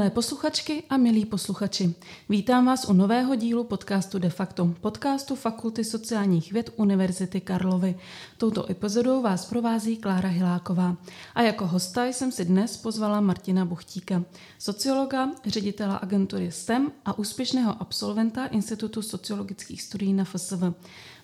[0.00, 1.94] Milé posluchačky a milí posluchači,
[2.28, 7.94] vítám vás u nového dílu podcastu De facto, podcastu Fakulty sociálních věd Univerzity Karlovy.
[8.38, 10.96] Touto epizodou vás provází Klára Hiláková.
[11.34, 14.22] A jako hosta jsem si dnes pozvala Martina Buchtíka,
[14.58, 20.62] sociologa, ředitela agentury STEM a úspěšného absolventa Institutu sociologických studií na FSV.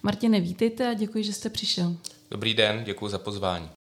[0.02, 1.96] Martine, vítejte a děkuji, že jste přišel.
[2.30, 3.75] Dobrý den, děkuji za pozvání.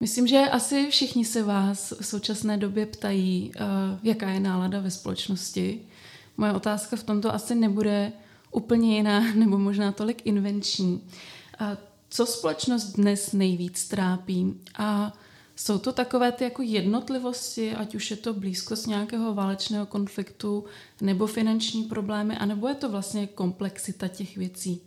[0.00, 4.90] Myslím, že asi všichni se vás v současné době ptají, uh, jaká je nálada ve
[4.90, 5.86] společnosti.
[6.36, 8.12] Moje otázka v tomto asi nebude
[8.50, 11.08] úplně jiná, nebo možná tolik invenční.
[12.10, 14.60] Co společnost dnes nejvíc trápí?
[14.78, 15.12] A
[15.56, 20.64] jsou to takové ty jako jednotlivosti, ať už je to blízkost nějakého válečného konfliktu,
[21.00, 24.80] nebo finanční problémy, anebo je to vlastně komplexita těch věcí?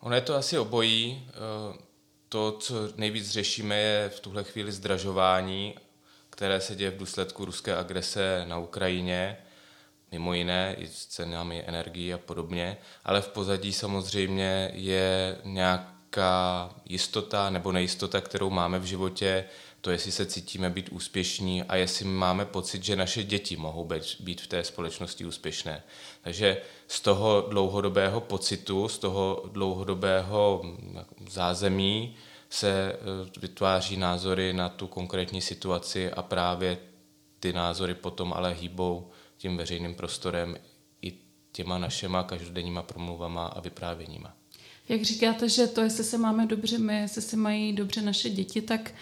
[0.00, 1.22] Ono je to asi obojí.
[2.28, 5.74] To, co nejvíc řešíme, je v tuhle chvíli zdražování,
[6.30, 9.36] které se děje v důsledku ruské agrese na Ukrajině,
[10.12, 17.50] mimo jiné i s cenami energií a podobně, ale v pozadí samozřejmě je nějaká jistota
[17.50, 19.44] nebo nejistota, kterou máme v životě,
[19.88, 23.88] to jestli se cítíme být úspěšní a jestli máme pocit, že naše děti mohou
[24.20, 25.82] být v té společnosti úspěšné.
[26.22, 30.62] Takže z toho dlouhodobého pocitu, z toho dlouhodobého
[31.30, 32.16] zázemí
[32.50, 36.78] se eh, vytváří názory na tu konkrétní situaci a právě
[37.40, 40.56] ty názory potom ale hýbou tím veřejným prostorem
[41.02, 41.12] i
[41.52, 44.34] těma našima každodenníma promluvama a vyprávěníma.
[44.88, 48.62] Jak říkáte, že to, jestli se máme dobře my, jestli se mají dobře naše děti,
[48.62, 48.92] tak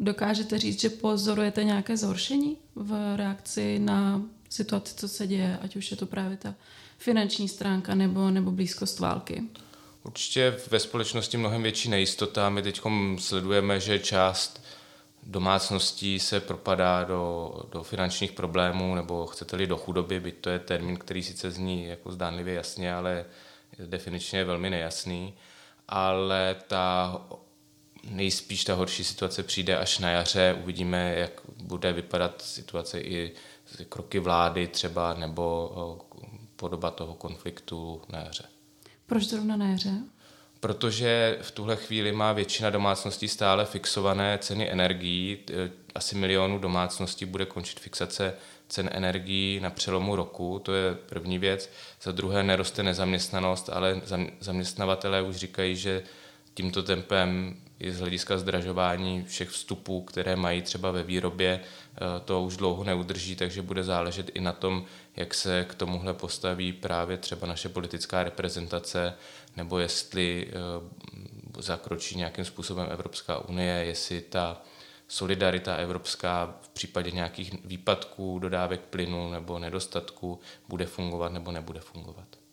[0.00, 5.90] dokážete říct, že pozorujete nějaké zhoršení v reakci na situaci, co se děje, ať už
[5.90, 6.54] je to právě ta
[6.98, 9.42] finanční stránka nebo, nebo blízkost války?
[10.02, 12.50] Určitě ve společnosti mnohem větší nejistota.
[12.50, 12.80] My teď
[13.18, 14.64] sledujeme, že část
[15.22, 20.96] domácností se propadá do, do finančních problémů nebo chcete-li do chudoby, byť to je termín,
[20.96, 23.24] který sice zní jako zdánlivě jasně, ale
[23.86, 25.34] definičně je velmi nejasný.
[25.88, 27.20] Ale ta
[28.10, 30.56] nejspíš ta horší situace přijde až na jaře.
[30.62, 33.32] Uvidíme, jak bude vypadat situace i
[33.88, 36.00] kroky vlády třeba nebo
[36.56, 38.44] podoba toho konfliktu na jaře.
[39.06, 39.92] Proč zrovna na jaře?
[40.60, 45.38] Protože v tuhle chvíli má většina domácností stále fixované ceny energií.
[45.94, 48.34] Asi milionů domácností bude končit fixace
[48.68, 51.70] cen energií na přelomu roku, to je první věc.
[52.02, 54.00] Za druhé neroste nezaměstnanost, ale
[54.40, 56.02] zaměstnavatelé už říkají, že
[56.54, 62.42] tímto tempem i z hlediska zdražování všech vstupů, které mají třeba ve výrobě, eh, to
[62.42, 64.84] už dlouho neudrží, takže bude záležet i na tom,
[65.16, 69.14] jak se k tomuhle postaví právě třeba naše politická reprezentace,
[69.56, 70.52] nebo jestli eh,
[71.62, 74.62] zakročí nějakým způsobem Evropská unie, jestli ta
[75.08, 82.43] solidarita evropská v případě nějakých výpadků, dodávek plynu nebo nedostatku bude fungovat nebo nebude fungovat.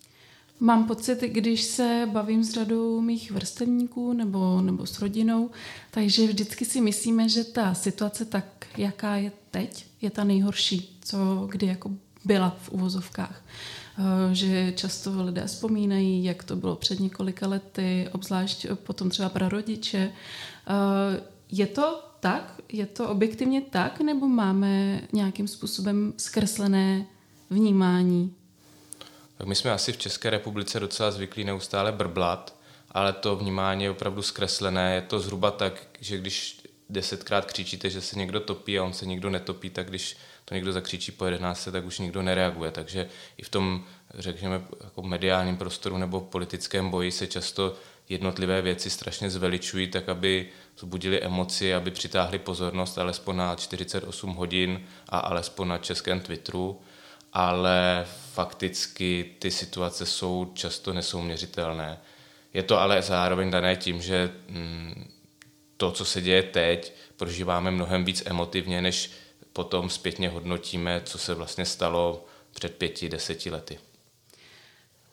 [0.64, 5.50] Mám pocit, když se bavím s řadou mých vrstevníků nebo, nebo s rodinou,
[5.92, 8.46] takže vždycky si myslíme, že ta situace tak,
[8.78, 11.92] jaká je teď, je ta nejhorší, co kdy jako
[12.26, 13.44] byla v uvozovkách.
[13.98, 20.12] Eh, že často lidé vzpomínají, jak to bylo před několika lety, obzvlášť potom třeba prarodiče.
[20.68, 22.62] Eh, je to tak?
[22.74, 24.02] Je to objektivně tak?
[24.02, 27.06] Nebo máme nějakým způsobem zkreslené
[27.50, 28.34] vnímání
[29.41, 32.56] tak my jsme asi v České republice docela zvyklí neustále brblat,
[32.91, 34.96] ale to vnímání je opravdu zkreslené.
[34.96, 39.06] Je to zhruba tak, že když desetkrát křičíte, že se někdo topí a on se
[39.06, 42.72] nikdo netopí, tak když to někdo zakřičí po jedenácté, tak už nikdo nereaguje.
[42.72, 47.75] Takže i v tom, řekněme, jako mediálním prostoru nebo politickém boji se často
[48.09, 50.50] jednotlivé věci strašně zveličují, tak aby
[50.80, 56.81] zbudili emoci, aby přitáhli pozornost alespoň na 48 hodin a alespoň na českém Twitteru
[57.33, 62.00] ale fakticky ty situace jsou často nesouměřitelné.
[62.54, 65.12] Je to ale zároveň dané tím, že mm,
[65.78, 69.12] to, co se děje teď, prožíváme mnohem víc emotivně, než
[69.54, 73.80] potom zpětně hodnotíme, co se vlastně stalo před pěti, deseti lety.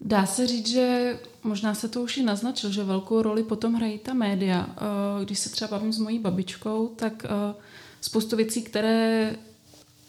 [0.00, 3.98] Dá se říct, že možná se to už i naznačil, že velkou roli potom hrají
[3.98, 4.66] ta média.
[4.70, 7.54] Eh, když se třeba bavím s mojí babičkou, tak eh,
[8.00, 9.36] spoustu věcí, které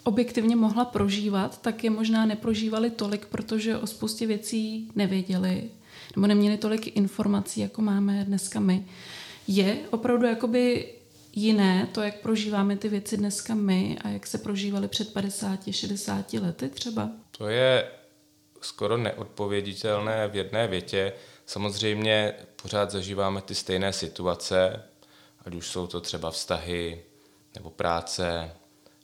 [0.04, 5.70] objektivně mohla prožívat, tak je možná neprožívali tolik, protože o spoustě věcí nevěděli
[6.16, 8.86] nebo neměli tolik informací, jako máme dneska my.
[9.48, 10.94] Je opravdu jakoby
[11.34, 16.70] jiné to, jak prožíváme ty věci dneska my a jak se prožívali před 50-60 lety
[16.70, 17.10] třeba?
[17.38, 17.92] To je
[18.62, 21.14] skoro neodpověditelné v jedné větě.
[21.46, 24.84] Samozřejmě pořád zažíváme ty stejné situace,
[25.46, 27.04] ať už jsou to třeba vztahy
[27.56, 28.52] nebo práce,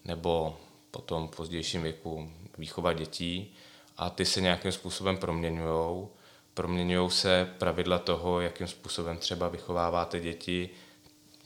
[0.05, 0.57] nebo
[0.95, 3.53] potom v pozdějším věku výchova dětí
[3.97, 6.07] a ty se nějakým způsobem proměňují.
[6.53, 10.69] Proměňují se pravidla toho, jakým způsobem třeba vychováváte děti,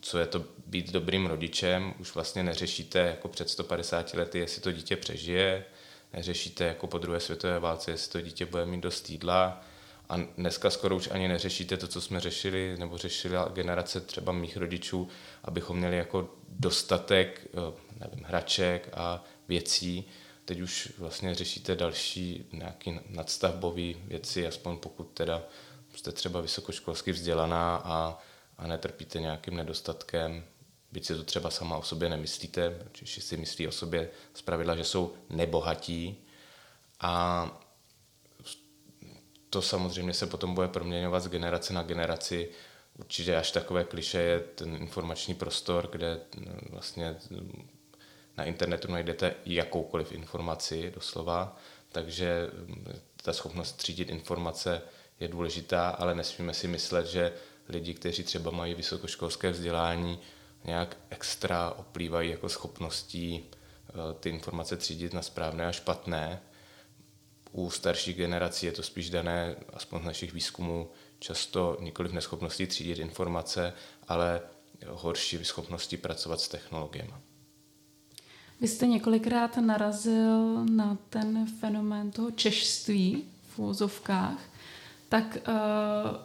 [0.01, 1.93] co je to být dobrým rodičem.
[1.99, 5.65] Už vlastně neřešíte jako před 150 lety, jestli to dítě přežije,
[6.13, 9.61] neřešíte jako po druhé světové válce, jestli to dítě bude mít dost jídla,
[10.09, 14.57] a dneska skoro už ani neřešíte to, co jsme řešili, nebo řešila generace třeba mých
[14.57, 15.07] rodičů,
[15.43, 20.05] abychom měli jako dostatek eh, nevím, hraček a věcí.
[20.45, 25.43] Teď už vlastně řešíte další nějaký nadstavbové věci, aspoň pokud teda
[25.95, 28.19] jste třeba vysokoškolsky vzdělaná a,
[28.57, 30.43] a netrpíte nějakým nedostatkem,
[30.91, 34.83] byť si to třeba sama o sobě nemyslíte, Češi si myslí o sobě zpravidla, že
[34.83, 36.17] jsou nebohatí
[36.99, 37.45] a
[39.49, 42.49] to samozřejmě se potom bude proměňovat z generace na generaci.
[42.99, 47.15] Určitě až takové kliše je ten informační prostor, kde mm, vlastně
[48.39, 51.57] na internetu najdete jakoukoliv informaci doslova,
[51.91, 52.86] takže mm,
[53.24, 54.81] ta schopnost třídit informace
[55.19, 57.33] je důležitá, ale nesmíme si myslet, že
[57.69, 60.19] lidi, kteří třeba mají vysokoškolské vzdělání,
[60.63, 66.42] nějak extra oplývají jako schopností eh, ty informace třídit na správné a špatné
[67.51, 72.68] u starších generací je to spíš dané, aspoň z našich výzkumů, často nikoli v neschopnosti
[72.68, 73.74] třídit informace,
[74.07, 74.42] ale
[74.88, 77.13] horší schopnosti pracovat s technologiemi.
[78.61, 84.39] Vy jste několikrát narazil na ten fenomén toho češství v úzovkách,
[85.09, 86.17] tak uh,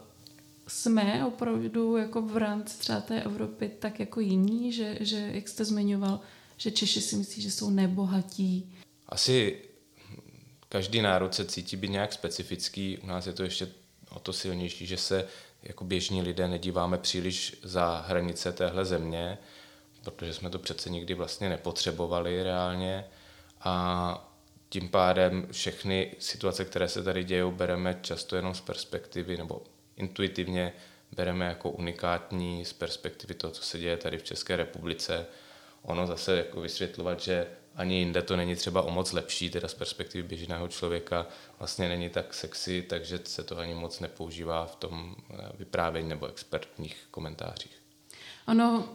[0.67, 5.65] jsme opravdu jako v rámci třeba té Evropy tak jako jiní, že, že jak jste
[5.65, 6.19] zmiňoval,
[6.57, 8.75] že Češi si myslí, že jsou nebohatí.
[9.09, 9.61] Asi
[10.69, 12.97] každý národ se cítí být nějak specifický.
[12.97, 13.67] U nás je to ještě
[14.09, 15.27] o to silnější, že se
[15.63, 19.37] jako běžní lidé nedíváme příliš za hranice téhle země,
[20.11, 23.05] protože jsme to přece nikdy vlastně nepotřebovali reálně
[23.61, 24.31] a
[24.69, 29.61] tím pádem všechny situace, které se tady dějou, bereme často jenom z perspektivy nebo
[29.97, 30.73] intuitivně
[31.11, 35.25] bereme jako unikátní z perspektivy toho, co se děje tady v České republice.
[35.81, 39.73] Ono zase jako vysvětlovat, že ani jinde to není třeba o moc lepší, teda z
[39.73, 41.27] perspektivy běžného člověka
[41.59, 46.27] vlastně není tak sexy, takže se to ani moc nepoužívá v tom eh, vyprávění nebo
[46.27, 47.84] expertních komentářích.
[48.47, 48.85] Ono,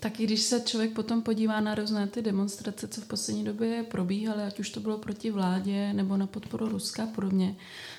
[0.00, 4.42] taky když se člověk potom podívá na různé ty demonstrace, co v poslední době probíhaly,
[4.42, 7.56] ať už to bylo proti vládě nebo na podporu Ruska a podobně,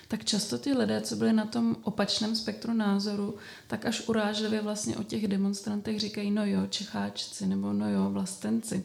[0.07, 3.36] tak často ty lidé, co byli na tom opačném spektru názoru,
[3.68, 8.84] tak až urážlivě vlastně o těch demonstrantech říkají, no jo, Čecháčci, nebo no jo, vlastenci.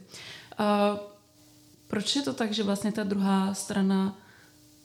[0.59, 0.99] A
[1.89, 4.19] proč je to tak, že vlastně ta druhá strana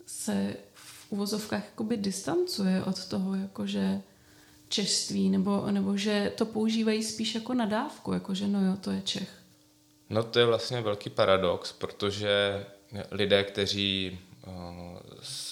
[0.06, 4.02] se v uvozovkách jakoby distancuje od toho, jakože
[4.70, 9.28] češství, nebo, nebo že to používají spíš jako nadávku, jakože no jo, to je Čech.
[10.10, 12.66] No to je vlastně velký paradox, protože
[13.10, 14.52] lidé, kteří uh,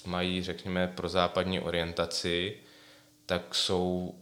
[0.07, 2.57] mají, řekněme, prozápadní orientaci,
[3.27, 4.15] tak jsou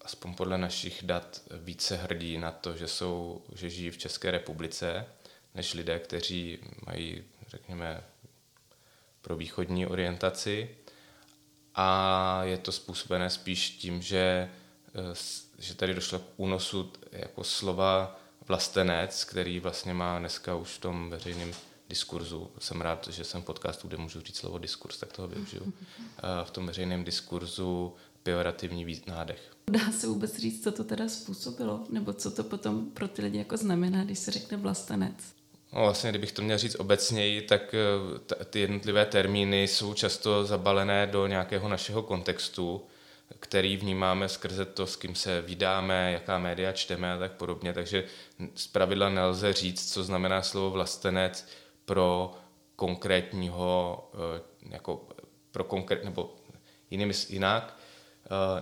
[0.00, 5.06] aspoň podle našich dat více hrdí na to, že, jsou, že žijí v České republice
[5.54, 8.02] než lidé, kteří mají, řekněme,
[9.22, 10.76] pro východní orientaci.
[11.74, 14.50] A je to způsobené spíš tím, že,
[14.94, 15.14] eh,
[15.58, 21.10] že tady došlo k únosu jako slova vlastenec, který vlastně má dneska už v tom
[21.10, 21.52] veřejném
[21.88, 22.50] diskurzu.
[22.58, 25.72] Jsem rád, že jsem v podcastu, kde můžu říct slovo diskurs, tak toho využiju.
[26.18, 29.52] Eh, v tom veřejném diskurzu pejorativní nádech.
[29.70, 31.84] Dá se vůbec říct, co to teda způsobilo?
[31.90, 35.14] Nebo co to potom pro ty lidi jako znamená, když se řekne vlastenec?
[35.72, 41.06] No vlastně, kdybych to měl říct obecněji, tak eh, ty jednotlivé termíny jsou často zabalené
[41.06, 42.86] do nějakého našeho kontextu,
[43.40, 47.72] který vnímáme skrze to, s kým se vydáme, jaká média čteme a tak podobně.
[47.72, 48.04] Takže
[48.54, 51.48] z pravidla nelze říct, co znamená slovo vlastenec
[51.84, 52.34] pro
[52.76, 55.08] konkrétního, eh, jako
[55.50, 56.34] pro konkrét, nebo
[56.90, 57.77] jinými, jinak,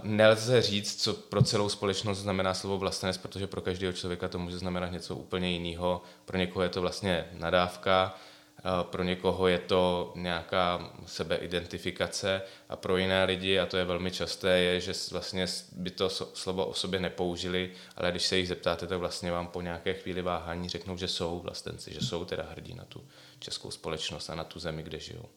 [0.02, 4.58] nelze říct, co pro celou společnost znamená slovo vlastenec, protože pro každého člověka to může
[4.58, 6.02] znamenat něco úplně jiného.
[6.24, 8.14] Pro někoho je to vlastně nadávka,
[8.58, 14.10] eh, pro někoho je to nějaká sebeidentifikace a pro jiné lidi, a to je velmi
[14.10, 18.86] časté, je, že vlastně by to slovo o sobě nepoužili, ale když se jich zeptáte,
[18.86, 22.74] tak vlastně vám po nějaké chvíli váhání řeknou, že jsou vlastenci, že jsou teda hrdí
[22.74, 23.04] na tu
[23.38, 25.28] českou společnost a na tu zemi, kde žijou.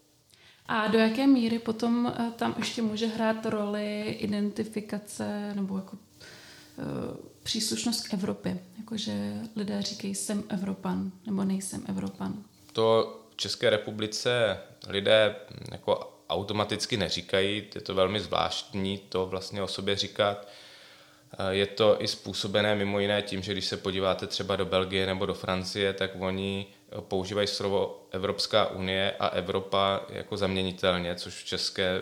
[0.71, 6.85] A do jaké míry potom eh, tam ještě může hrát roli identifikace nebo jako uh,
[7.43, 8.59] příslušnost k Evropě?
[8.77, 12.43] Jakože lidé říkají, jsem Evropan nebo nejsem Evropan.
[12.73, 14.57] To v České republice
[14.87, 15.35] lidé
[15.71, 20.47] jako automaticky neříkají, je to velmi zvláštní to vlastně o sobě říkat.
[21.49, 25.25] Je to i způsobené mimo jiné tím, že když se podíváte třeba do Belgie nebo
[25.25, 26.67] do Francie, tak oni
[27.01, 32.01] používají slovo Evropská unie a Evropa jako zaměnitelně, což v české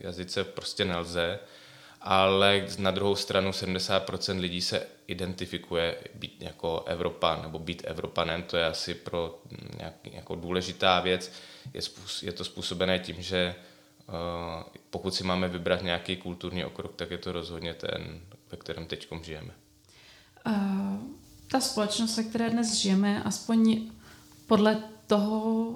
[0.00, 1.38] jazyce prostě nelze
[2.06, 8.56] ale na druhou stranu 70% lidí se identifikuje být jako Evropan nebo být Evropanem, to
[8.56, 9.38] je asi pro
[9.78, 11.32] nějaký, jako důležitá věc.
[11.74, 11.80] Je,
[12.22, 13.54] je to způsobené tím, že
[14.08, 14.14] uh,
[14.90, 18.20] pokud si máme vybrat nějaký kulturní okruh, tak je to rozhodně ten,
[18.50, 19.54] ve kterém teď žijeme.
[20.46, 20.52] Uh,
[21.50, 23.90] ta společnost, ve které dnes žijeme, aspoň
[24.46, 25.74] podle toho,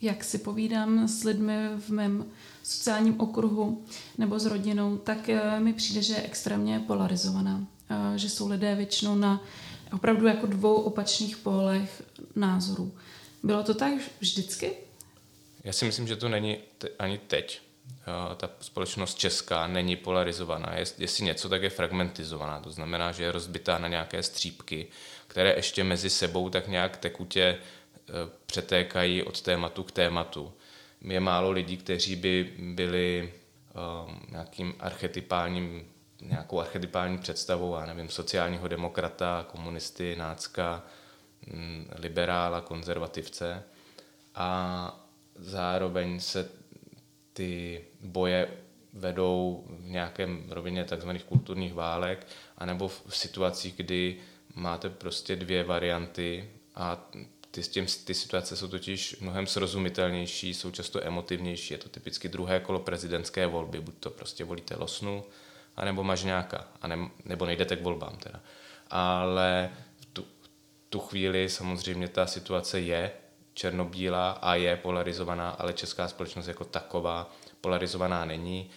[0.00, 2.24] jak si povídám s lidmi v mém
[2.62, 3.84] sociálním okruhu
[4.18, 7.66] nebo s rodinou, tak e, mi přijde, že je extrémně polarizovaná.
[8.14, 9.44] E, že jsou lidé většinou na
[9.92, 12.02] opravdu jako dvou opačných pólech
[12.36, 12.92] názorů.
[13.42, 14.72] Bylo to tak vždycky?
[15.64, 16.58] Já si myslím, že to není
[16.98, 17.60] ani teď.
[18.06, 20.74] E, ta společnost česká není polarizovaná.
[20.98, 22.60] Jestli něco, tak je fragmentizovaná.
[22.60, 24.86] To znamená, že je rozbitá na nějaké střípky,
[25.26, 27.58] které ještě mezi sebou tak nějak tekutě
[28.08, 30.52] Eh, přetékají od tématu k tématu.
[31.00, 33.32] Je málo lidí, kteří by byli
[34.06, 35.88] um, nějakým archetypálním,
[36.22, 40.82] nějakou archetypální představou, já nevím, sociálního demokrata, komunisty, nácka,
[41.46, 43.62] mm, liberála, konzervativce.
[44.34, 45.06] A
[45.36, 46.48] zároveň se
[47.32, 48.48] ty boje
[48.92, 51.10] vedou v nějakém rovině tzv.
[51.28, 52.26] kulturních válek,
[52.58, 54.16] anebo v situacích, kdy
[54.54, 57.10] máte prostě dvě varianty a
[57.50, 61.74] ty, s tím, ty situace jsou totiž mnohem srozumitelnější, jsou často emotivnější.
[61.74, 63.80] Je to typicky druhé kolo prezidentské volby.
[63.80, 65.24] Buď to prostě volíte Losnu,
[65.76, 68.40] anebo Mažňáka, a ne, nebo nejdete k volbám teda.
[68.90, 69.70] Ale
[70.00, 70.24] v tu,
[70.88, 73.10] tu chvíli samozřejmě ta situace je
[73.54, 77.30] černobílá a je polarizovaná, ale česká společnost jako taková
[77.64, 78.70] polarizovaná není.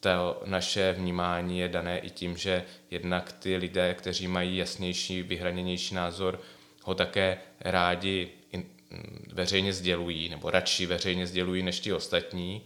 [0.00, 5.94] To naše vnímání je dané i tím, že jednak ty lidé, kteří mají jasnější, vyhraněnější
[5.94, 6.40] názor,
[6.82, 8.28] ho také rádi
[9.32, 12.62] veřejně sdělují, nebo radši veřejně sdělují než ti ostatní,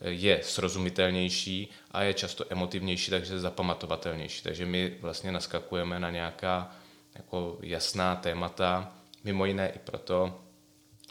[0.00, 4.42] je srozumitelnější a je často emotivnější, takže zapamatovatelnější.
[4.42, 6.76] Takže my vlastně naskakujeme na nějaká
[7.14, 8.92] jako jasná témata,
[9.24, 10.40] mimo jiné i proto,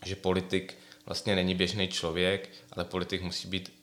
[0.05, 3.74] že politik vlastně není běžný člověk, ale politik musí být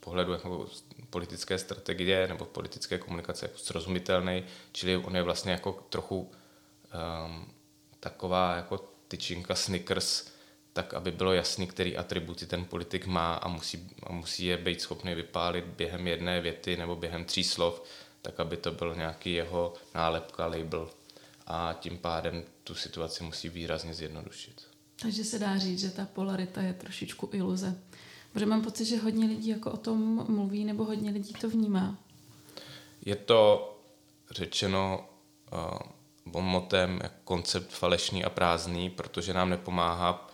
[0.00, 0.68] pohledu jako
[1.10, 7.52] politické strategie nebo politické komunikace jako srozumitelný, čili on je vlastně jako trochu um,
[8.00, 10.26] taková jako tyčinka Snickers,
[10.72, 14.80] tak aby bylo jasný, který atributy ten politik má a musí, a musí je být
[14.80, 17.82] schopný vypálit během jedné věty nebo během tří slov,
[18.22, 20.90] tak aby to byl nějaký jeho nálepka, label
[21.46, 24.62] a tím pádem tu situaci musí výrazně zjednodušit.
[25.02, 27.78] Takže se dá říct, že ta polarita je trošičku iluze.
[28.32, 31.98] Protože mám pocit, že hodně lidí jako o tom mluví nebo hodně lidí to vnímá.
[33.04, 33.70] Je to
[34.30, 35.08] řečeno
[36.32, 40.30] uh, motem jako koncept falešný a prázdný, protože nám nepomáhá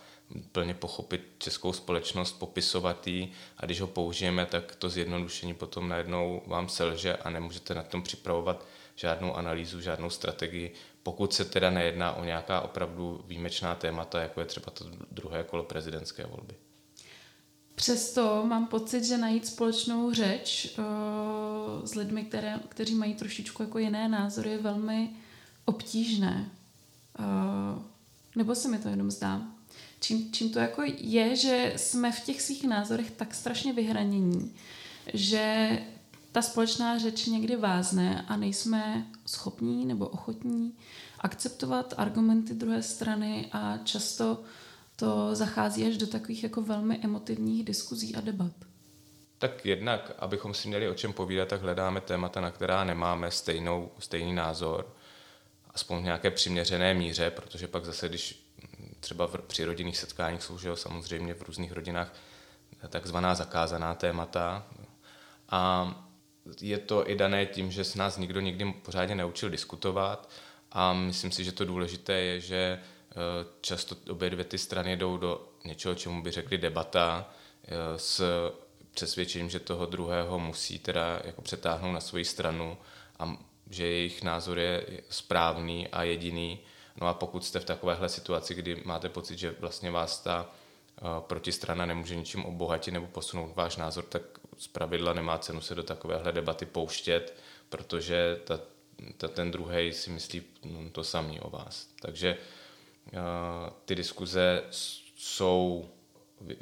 [0.51, 6.41] plně pochopit českou společnost, popisovat ji a když ho použijeme, tak to zjednodušení potom najednou
[6.47, 10.73] vám selže a nemůžete na tom připravovat žádnou analýzu, žádnou strategii,
[11.03, 15.63] pokud se teda nejedná o nějaká opravdu výjimečná témata, jako je třeba to druhé kolo
[15.63, 16.55] prezidentské volby.
[17.77, 23.79] Přesto mám pocit, že najít společnou řeč uh, s lidmi, které, kteří mají trošičku jako
[23.79, 25.09] jiné názory, je velmi
[25.65, 26.51] obtížné.
[27.19, 27.81] Uh,
[28.35, 29.41] nebo se mi to jenom zdá.
[29.99, 34.55] Čím, čím to jako je, že jsme v těch svých názorech tak strašně vyhranění,
[35.13, 35.69] že
[36.31, 40.73] ta společná řeč někdy vázne a nejsme schopní nebo ochotní
[41.19, 44.43] akceptovat argumenty druhé strany a často
[44.99, 48.51] to zachází až do takových jako velmi emotivních diskuzí a debat.
[49.37, 53.91] Tak jednak, abychom si měli o čem povídat, tak hledáme témata, na která nemáme stejnou,
[53.99, 54.93] stejný názor
[55.73, 58.47] aspoň v nějaké přiměřené míře, protože pak zase, když
[58.99, 62.13] třeba v, při rodinných setkáních že samozřejmě v různých rodinách
[62.89, 64.67] takzvaná zakázaná témata
[65.49, 65.93] a
[66.61, 70.29] je to i dané tím, že s nás nikdo nikdy pořádně neučil diskutovat
[70.71, 72.79] a myslím si, že to důležité je, že
[73.61, 77.29] často obě dvě ty strany jdou do něčeho, čemu by řekli debata
[77.63, 78.21] e, s
[78.93, 82.77] přesvědčením, že toho druhého musí teda jako přetáhnout na svoji stranu
[83.19, 83.37] a
[83.69, 86.59] že jejich názor je správný a jediný.
[87.01, 90.49] No a pokud jste v takovéhle situaci, kdy máte pocit, že vlastně vás ta
[90.97, 94.21] eh, protistrana nemůže ničím obohatit nebo posunout váš názor, tak
[94.57, 97.35] z pravidla nemá cenu se do takovéhle debaty pouštět,
[97.69, 98.59] protože ta,
[99.17, 101.87] ta, ten druhý si myslí no, to samý o vás.
[102.01, 102.37] Takže
[103.85, 104.63] ty diskuze
[105.15, 105.89] jsou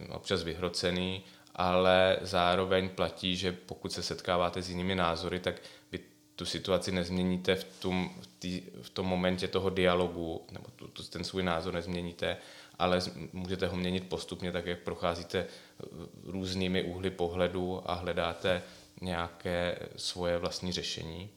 [0.09, 1.23] občas vyhrocený,
[1.55, 5.55] ale zároveň platí, že pokud se setkáváte s jinými názory, tak
[5.91, 5.99] vy
[6.35, 11.03] tu situaci nezměníte v tom, v, tý, v tom momentě toho dialogu, nebo tu, tu,
[11.03, 12.37] ten svůj názor nezměníte,
[12.79, 12.99] ale
[13.33, 15.85] můžete ho měnit postupně, tak jak procházíte eh,
[16.23, 18.61] různými úhly pohledu a hledáte
[19.01, 21.29] nějaké svoje vlastní řešení.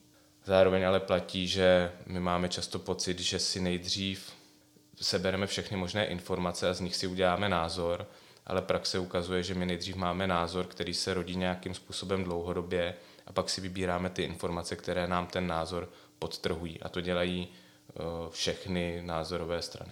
[0.45, 4.38] Zároveň ale platí, že my máme často pocit, že si nejdřív
[5.01, 8.07] sebereme všechny možné informace a z nich si uděláme názor,
[8.47, 12.95] ale praxe ukazuje, že my nejdřív máme názor, který se rodí nějakým způsobem dlouhodobě
[13.27, 15.89] a pak si vybíráme ty informace, které nám ten názor
[16.19, 16.81] podtrhují.
[16.81, 17.93] A to dělají eh,
[18.29, 19.91] všechny názorové strany.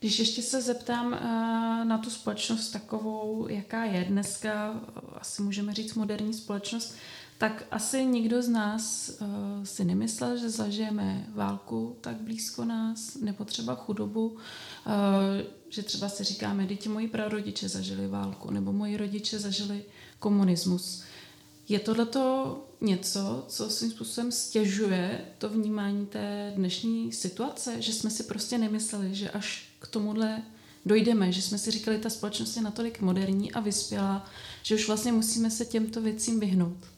[0.00, 4.80] Když ještě se zeptám eh, na tu společnost takovou, jaká je dneska,
[5.12, 6.96] asi můžeme říct moderní společnost,
[7.44, 9.26] tak asi nikdo z nás uh,
[9.64, 14.36] si nemyslel, že zažijeme válku tak blízko nás, nebo třeba chudobu, uh,
[15.68, 19.84] že třeba si říkáme, děti moji prarodiče zažili válku, nebo moji rodiče zažili
[20.18, 21.02] komunismus.
[21.68, 28.22] Je tohleto něco, co svým způsobem stěžuje to vnímání té dnešní situace, že jsme si
[28.22, 30.42] prostě nemysleli, že až k tomuhle
[30.86, 34.26] dojdeme, že jsme si říkali, ta společnost je natolik moderní a vyspělá,
[34.62, 36.93] že už vlastně musíme se těmto věcím vyhnout.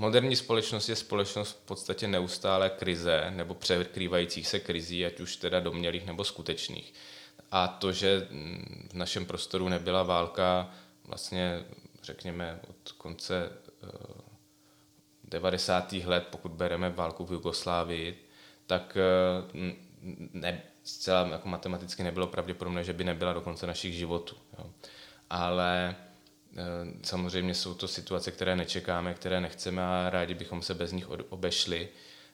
[0.00, 5.60] Moderní společnost je společnost v podstatě neustále krize nebo překrývajících se krizí, ať už teda
[5.60, 6.94] domělých nebo skutečných.
[7.50, 8.28] A to, že
[8.90, 10.70] v našem prostoru nebyla válka
[11.04, 11.64] vlastně,
[12.02, 13.52] řekněme, od konce
[15.24, 15.92] 90.
[15.92, 18.18] Eh, let, pokud bereme válku v Jugoslávii,
[18.66, 19.60] tak eh,
[20.32, 24.36] ne, zcela jako matematicky nebylo pravděpodobné, že by nebyla do konce našich životů.
[24.58, 24.70] Jo.
[25.30, 25.96] Ale
[27.02, 31.88] samozřejmě jsou to situace, které nečekáme, které nechceme a rádi bychom se bez nich obešli.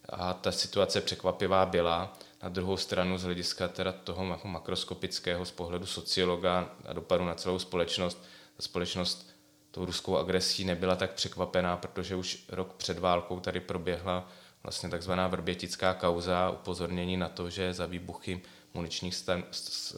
[0.09, 2.19] A ta situace překvapivá byla.
[2.43, 7.35] Na druhou stranu z hlediska teda toho jako makroskopického z pohledu sociologa a dopadu na
[7.35, 8.25] celou společnost,
[8.57, 9.37] ta společnost
[9.71, 14.29] tou ruskou agresí nebyla tak překvapená, protože už rok před válkou tady proběhla
[14.63, 18.43] vlastně takzvaná vrbětická kauza, upozornění na to, že za výbuchy
[18.75, 19.25] muničních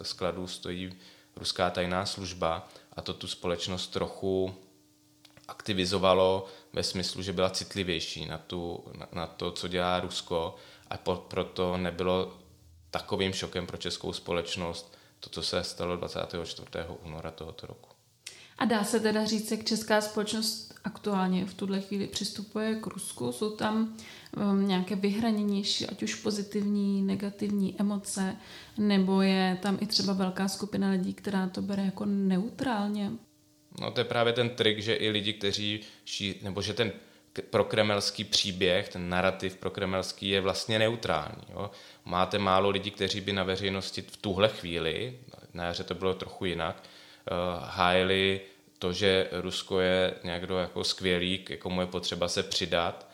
[0.03, 0.93] skladů stojí
[1.37, 4.55] ruská tajná služba a to tu společnost trochu
[5.49, 10.57] aktivizovalo ve smyslu, že byla citlivější na, tu, na, na to, co dělá Rusko
[10.91, 12.39] a po, proto nebylo
[12.91, 16.69] takovým šokem pro českou společnost to, co se stalo 24.
[17.03, 17.89] února tohoto roku.
[18.59, 23.33] A dá se teda říct, jak česká společnost aktuálně v tuhle chvíli přistupuje k Rusku?
[23.33, 23.97] Jsou tam
[24.37, 28.37] um, nějaké vyhraněnější, ať už pozitivní, negativní emoce,
[28.79, 33.11] nebo je tam i třeba velká skupina lidí, která to bere jako neutrálně?
[33.81, 36.93] No to je právě ten trik, že i lidi, kteří ší, nebo že ten
[37.51, 41.43] prokremelský příběh, ten narrativ prokremelský je vlastně neutrální.
[41.51, 41.71] Jo?
[42.05, 45.19] Máte málo lidí, kteří by na veřejnosti v tuhle chvíli,
[45.55, 48.41] na jaře to bylo trochu jinak, uh, hájili
[48.79, 53.08] to, že Rusko je někdo jako skvělý, k komu je potřeba se přidat,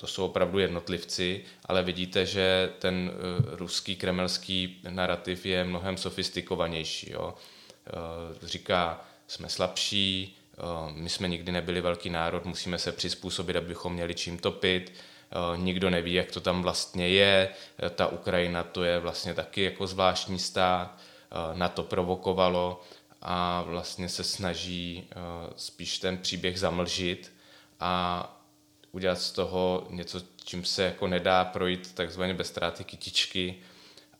[0.00, 7.10] to jsou opravdu jednotlivci, ale vidíte, že ten uh, ruský kremelský narrativ je mnohem sofistikovanější.
[7.12, 7.34] Jo?
[7.34, 13.92] Uh, říká, jsme slabší, uh, my jsme nikdy nebyli velký národ, musíme se přizpůsobit, abychom
[13.92, 14.92] měli čím topit,
[15.56, 17.48] nikdo neví, jak to tam vlastně je,
[17.94, 20.98] ta Ukrajina to je vlastně taky jako zvláštní stát,
[21.54, 22.82] na to provokovalo
[23.22, 25.08] a vlastně se snaží
[25.56, 27.32] spíš ten příběh zamlžit
[27.80, 28.37] a
[28.92, 33.58] udělat z toho něco, čím se jako nedá projít takzvaně bez ztráty kytičky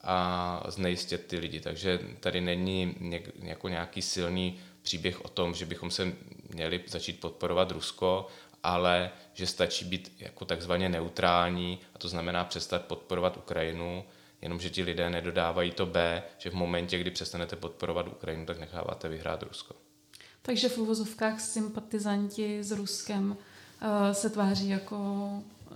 [0.02, 1.60] a znejistit ty lidi.
[1.60, 6.12] Takže tady není něk, jako nějaký silný příběh o tom, že bychom se
[6.54, 8.26] měli začít podporovat Rusko,
[8.62, 14.04] ale že stačí být jako takzvaně neutrální a to znamená přestat podporovat Ukrajinu
[14.42, 19.08] jenomže ti lidé nedodávají to B, že v momentě, kdy přestanete podporovat Ukrajinu, tak necháváte
[19.08, 19.74] vyhrát Rusko.
[20.42, 23.36] Takže v uvozovkách sympatizanti s Ruskem
[24.12, 25.28] se tváří jako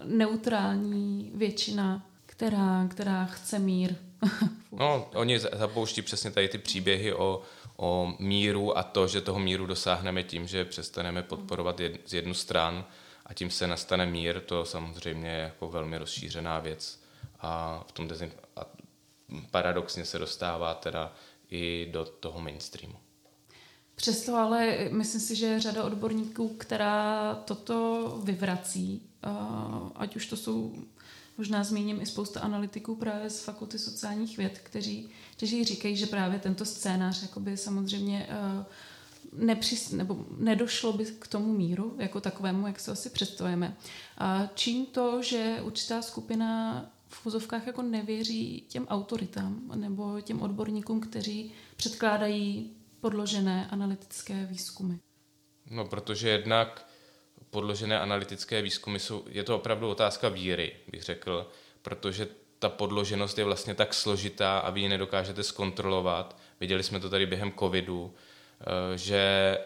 [0.05, 3.95] neutrální většina, která, která chce mír.
[4.73, 7.43] no, oni zapouští přesně tady ty příběhy o,
[7.77, 12.35] o míru a to, že toho míru dosáhneme tím, že přestaneme podporovat jed, z jednu
[12.35, 12.85] stran
[13.27, 17.01] a tím se nastane mír, to samozřejmě je jako velmi rozšířená věc
[17.41, 18.67] a v tom dezin, a
[19.51, 21.13] paradoxně se dostává teda
[21.51, 23.02] i do toho mainstreamu.
[23.97, 29.03] Přesto ale myslím si, že je řada odborníků, která toto vyvrací,
[29.95, 30.75] ať už to jsou,
[31.39, 36.39] možná zmíním i spousta analytiků právě z fakulty sociálních věd, kteří, kteří říkají, že právě
[36.39, 38.29] tento scénář jakoby samozřejmě
[39.33, 43.77] nepřis, nebo nedošlo by k tomu míru jako takovému, jak se asi představujeme.
[44.19, 51.01] A čím to, že určitá skupina v vozovkách jako nevěří těm autoritám nebo těm odborníkům,
[51.01, 52.71] kteří předkládají
[53.03, 54.95] podložené analytické výzkumy?
[55.71, 56.87] No, protože jednak
[57.51, 61.51] podložené analytické výzkumy jsou, je to opravdu otázka víry, bych řekl,
[61.83, 66.37] protože ta podloženost je vlastně tak složitá a vy ji nedokážete zkontrolovat.
[66.61, 68.15] Viděli jsme to tady během covidu,
[68.61, 69.59] eh, že,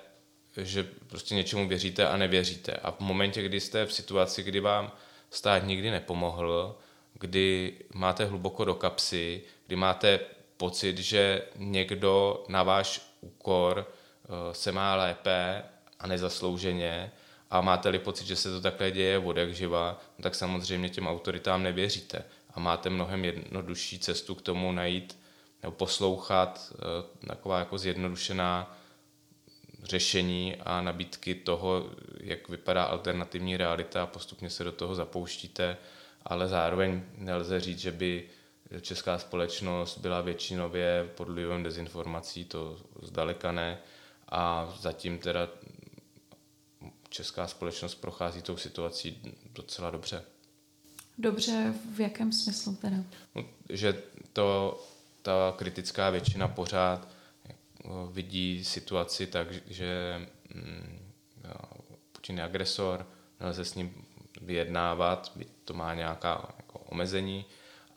[0.57, 2.72] že prostě něčemu věříte a nevěříte.
[2.72, 4.92] A v momentě, kdy jste v situaci, kdy vám
[5.31, 6.79] stát nikdy nepomohl,
[7.14, 10.20] kdy máte hluboko do kapsy, kdy máte
[10.57, 15.62] pocit, že někdo na váš úkor eh, se má lépe
[15.98, 17.12] a nezaslouženě.
[17.50, 21.07] A máte-li pocit, že se to takhle děje od jak živa, no tak samozřejmě těm
[21.07, 22.24] autoritám nevěříte.
[22.55, 25.18] A máte mnohem jednodušší cestu k tomu najít
[25.62, 28.76] nebo poslouchat eh, taková jako zjednodušená
[29.83, 35.76] řešení a nabídky toho, jak vypadá alternativní realita a postupně se do toho zapouštíte,
[36.24, 38.29] ale zároveň nelze říct, že by
[38.81, 43.79] česká společnost byla většinově pod vlivem dezinformací, to zdaleka ne.
[44.29, 45.48] A zatím teda
[47.09, 50.24] česká společnost prochází tou situací docela dobře.
[51.18, 52.96] Dobře, v jakém smyslu teda?
[53.35, 54.02] No, že
[54.33, 54.81] to,
[55.22, 57.09] ta kritická většina pořád
[58.11, 60.20] vidí situaci tak, že
[60.55, 61.12] mm,
[62.12, 63.07] Putin je agresor,
[63.40, 64.05] nelze s ním
[64.42, 65.33] vyjednávat,
[65.64, 67.44] to má nějaká jako omezení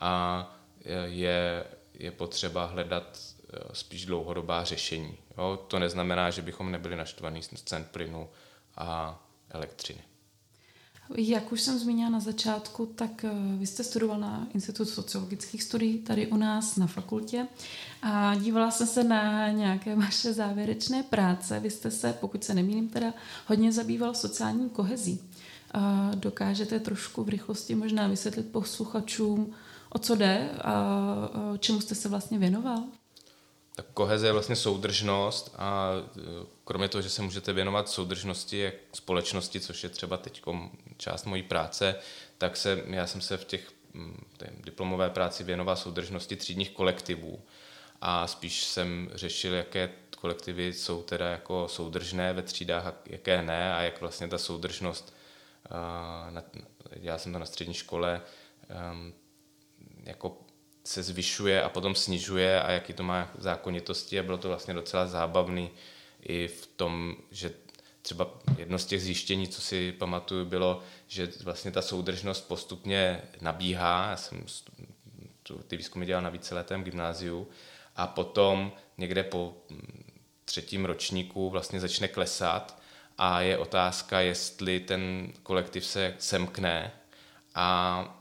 [0.00, 0.59] a
[1.04, 1.64] je,
[1.94, 5.18] je potřeba hledat eh, spíš dlouhodobá řešení.
[5.38, 5.58] Jo?
[5.68, 8.28] To neznamená, že bychom nebyli naštvaní z cen plynu
[8.76, 10.00] a elektřiny.
[11.16, 15.98] Jak už jsem zmínila na začátku, tak eh, vy jste studoval na Institutu sociologických studií
[15.98, 17.46] tady u nás na fakultě
[18.02, 21.60] a dívala jsem se na nějaké vaše závěrečné práce.
[21.60, 23.14] Vy jste se, pokud se nemýlím, teda
[23.46, 25.20] hodně zabýval sociální kohezí.
[25.74, 29.54] A dokážete trošku v rychlosti možná vysvětlit posluchačům,
[29.90, 30.96] o co jde a
[31.58, 32.84] čemu jste se vlastně věnoval?
[33.76, 36.20] Tak koheze je vlastně soudržnost a e,
[36.64, 40.42] kromě toho, že se můžete věnovat soudržnosti společnosti, což je třeba teď
[40.96, 41.94] část mojí práce,
[42.38, 43.72] tak se, já jsem se v těch
[44.36, 47.40] té diplomové práci věnoval soudržnosti třídních kolektivů
[48.00, 53.74] a spíš jsem řešil, jaké kolektivy jsou teda jako soudržné ve třídách a jaké ne
[53.74, 55.14] a jak vlastně ta soudržnost,
[56.90, 58.20] já jsem to na střední škole,
[60.04, 60.38] jako
[60.84, 65.06] se zvyšuje a potom snižuje a jaký to má zákonitosti a bylo to vlastně docela
[65.06, 65.70] zábavný
[66.22, 67.52] i v tom, že
[68.02, 74.10] třeba jedno z těch zjištění, co si pamatuju, bylo, že vlastně ta soudržnost postupně nabíhá.
[74.10, 74.44] Já jsem
[75.66, 77.48] ty výzkumy dělal na víceletém gymnáziu
[77.96, 79.56] a potom někde po
[80.44, 82.80] třetím ročníku vlastně začne klesat
[83.18, 86.92] a je otázka, jestli ten kolektiv se semkne
[87.54, 88.19] a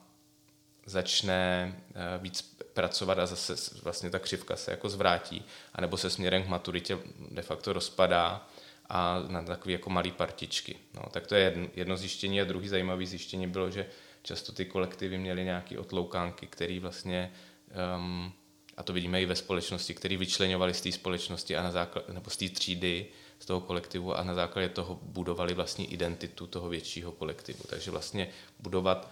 [0.89, 6.43] začne eh, víc pracovat a zase vlastně ta křivka se jako zvrátí, anebo se směrem
[6.43, 6.97] k maturitě
[7.31, 8.47] de facto rozpadá
[8.89, 10.75] a na takové jako malé partičky.
[10.93, 13.85] No, tak to je jedno zjištění a druhý zajímavý zjištění bylo, že
[14.21, 17.31] často ty kolektivy měly nějaké otloukánky, které vlastně,
[17.95, 18.33] um,
[18.77, 22.29] a to vidíme i ve společnosti, které vyčlenovali z té společnosti a na základ, nebo
[22.29, 23.05] z té třídy,
[23.39, 27.63] z toho kolektivu a na základě toho budovali vlastní identitu toho většího kolektivu.
[27.69, 29.11] Takže vlastně budovat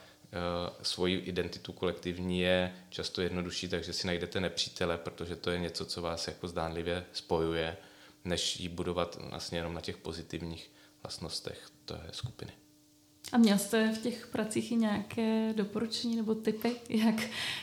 [0.81, 6.01] svoji identitu kolektivní je často jednodušší, takže si najdete nepřítele, protože to je něco, co
[6.01, 7.77] vás jako zdánlivě spojuje,
[8.25, 10.71] než ji budovat vlastně jenom na těch pozitivních
[11.03, 12.51] vlastnostech té skupiny.
[13.31, 17.15] A měl jste v těch pracích i nějaké doporučení nebo typy, jak,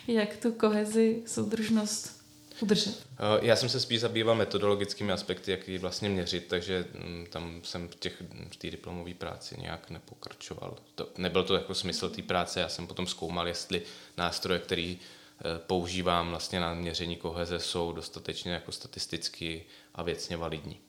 [0.06, 2.23] jak tu kohezi, soudržnost
[2.60, 3.06] udržet?
[3.12, 7.60] Eh, já jsem se spíš zabýval metodologickými aspekty, jak ji vlastně měřit, takže mm, tam
[7.62, 10.76] jsem v, těch, v té diplomové práci nějak nepokračoval.
[10.94, 13.82] To, nebyl to jako smysl té práce, já jsem potom zkoumal, jestli
[14.16, 19.64] nástroje, který eh, používám vlastně na měření koheze, jsou dostatečně jako statisticky
[19.94, 20.80] a věcně validní.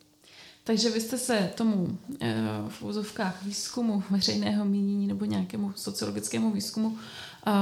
[0.65, 2.35] Takže vy jste se tomu eh,
[2.69, 6.97] v úzovkách výzkumu veřejného mínění nebo nějakému sociologickému výzkumu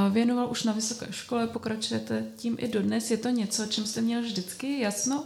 [0.10, 3.12] věnoval už na vysoké škole, pokračujete tím i dodnes.
[3.12, 5.26] Je to něco, čím jste měl vždycky jasno?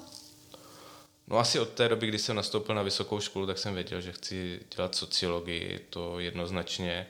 [1.27, 4.11] No asi od té doby, kdy jsem nastoupil na vysokou školu, tak jsem věděl, že
[4.11, 7.07] chci dělat sociologii, to jednoznačně.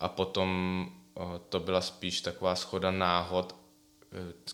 [0.00, 3.56] A potom eh, to byla spíš taková schoda náhod,
[4.12, 4.52] eh,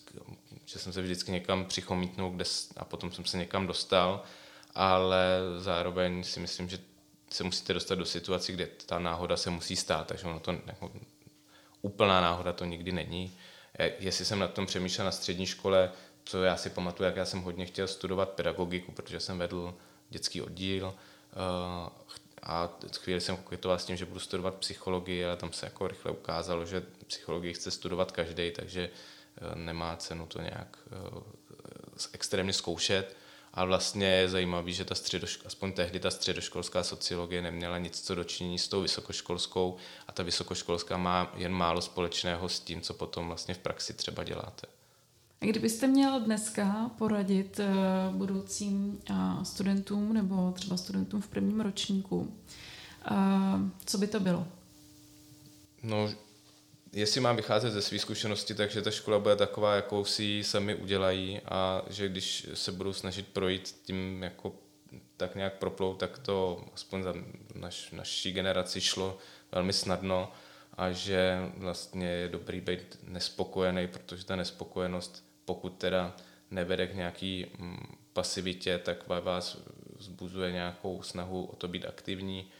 [0.65, 2.45] že jsem se vždycky někam přichomítnul kde,
[2.77, 4.23] a potom jsem se někam dostal,
[4.77, 6.79] ale zároveň si myslím, že
[7.31, 10.93] se musíte dostat do situace, kde ta náhoda se musí stát, takže ono to jako
[11.83, 13.39] úplná náhoda to nikdy není.
[13.79, 15.93] E, jestli jsem na tom přemýšlel na střední škole,
[16.25, 19.75] co já si pamatuju, jak já jsem hodně chtěl studovat pedagogiku, protože jsem vedl
[20.11, 20.97] dětský oddíl e,
[22.43, 26.13] a chvíli jsem koketoval s tím, že budu studovat psychologii, ale tam se jako rychle
[26.13, 30.79] ukázalo, že psychologii chce studovat každý, takže e, nemá cenu to nějak
[32.13, 33.17] extrémně zkoušet.
[33.57, 38.15] A vlastně je zajímavý, že ta středoškolská, aspoň tehdy ta středoškolská sociologie neměla nic co
[38.15, 39.77] dočinění s tou vysokoškolskou
[40.09, 44.25] a ta vysokoškolská má jen málo společného s tím, co potom vlastně v praxi třeba
[44.25, 44.67] děláte.
[45.41, 47.75] A kdybyste měl dneska poradit eh,
[48.11, 49.15] budoucím eh,
[49.45, 52.35] studentům nebo třeba studentům v prvním ročníku,
[53.11, 53.15] eh,
[53.87, 54.47] co by to bylo?
[55.83, 56.09] No,
[57.01, 60.75] jestli mám vycházet ze své zkušenosti, takže ta škola bude taková, jakou si ji sami
[60.75, 64.53] udělají a že když se budou snažit projít tím jako
[65.17, 67.15] tak nějak proplout, tak to aspoň za
[67.55, 69.19] naš, naší generaci šlo
[69.53, 70.33] velmi snadno
[70.77, 76.17] a že vlastně je dobrý být nespokojený, protože ta nespokojenost, pokud teda
[76.51, 79.59] nevede k nějaký mm, pasivitě, tak vás
[79.97, 82.51] vzbuzuje nějakou snahu o to být aktivní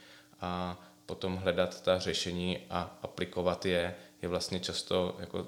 [0.41, 5.47] a potom hledat ta řešení a aplikovat je, je vlastně často jako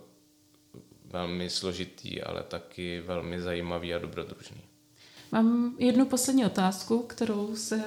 [1.05, 4.61] velmi složitý, ale taky velmi zajímavý a dobrodružný.
[5.31, 7.83] Mám jednu poslední otázku, kterou se,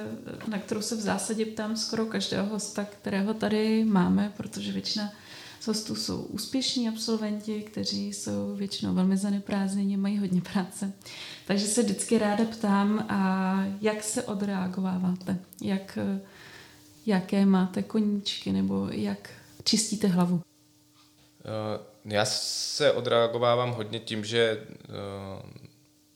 [0.47, 5.13] na kterou se v zásadě ptám skoro každého hosta, kterého tady máme, protože většina
[5.59, 10.93] z hostů jsou úspěšní absolventi, kteří jsou většinou velmi zaneprázdněni, mají hodně práce.
[11.47, 15.37] Takže se vždycky ráda ptám, a jak se odreagováváte?
[15.61, 15.97] Jak,
[17.05, 19.29] jaké máte koníčky nebo jak
[19.63, 20.41] čistíte hlavu?
[21.45, 24.89] Eh, já se odreagovávám hodně tím, že eh,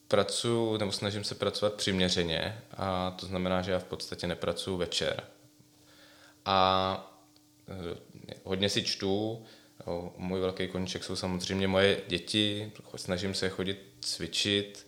[0.08, 5.22] pracuji nebo snažím se pracovat přiměřeně a to znamená, že já v podstatě nepracuji večer.
[6.44, 7.20] A
[7.68, 7.96] eh,
[8.44, 9.44] hodně si čtu,
[10.16, 14.86] můj velký koníček jsou samozřejmě moje děti, snažím se chodit cvičit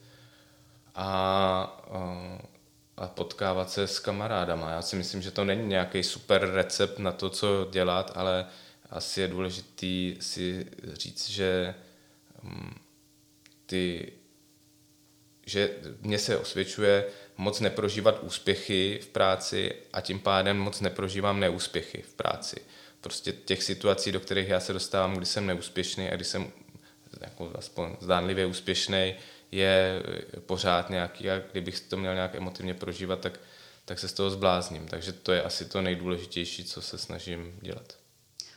[0.94, 1.82] a,
[3.00, 4.70] a potkávat se s kamarádama.
[4.70, 8.46] Já si myslím, že to není nějaký super recept na to, co dělat, ale
[8.90, 11.74] asi je důležitý si říct, že
[12.42, 12.74] mm,
[13.66, 14.12] ty
[15.46, 17.04] že mně se osvědčuje
[17.36, 22.56] moc neprožívat úspěchy v práci a tím pádem moc neprožívám neúspěchy v práci.
[23.00, 26.52] Prostě těch situací, do kterých já se dostávám, kdy jsem neúspěšný a kdy jsem
[27.20, 29.14] jako aspoň zdánlivě úspěšný,
[29.52, 30.02] je
[30.46, 33.40] pořád nějaký a kdybych to měl nějak emotivně prožívat, tak,
[33.84, 34.88] tak se z toho zblázním.
[34.88, 38.00] Takže to je asi to nejdůležitější, co se snažím dělat.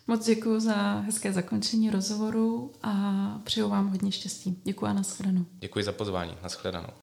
[0.07, 2.91] Moc děkuji za hezké zakončení rozhovoru a
[3.43, 4.61] přeju vám hodně štěstí.
[4.63, 5.45] Děkuji a nashledanou.
[5.51, 6.37] Děkuji za pozvání.
[6.43, 7.02] Nashledanou.